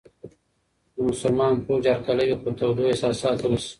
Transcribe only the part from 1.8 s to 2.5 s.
هرکلی به په